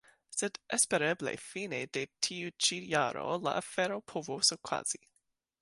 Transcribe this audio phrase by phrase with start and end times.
[0.35, 5.05] Sed espereble fine de tiu ĉi jaro la afero povos okazi.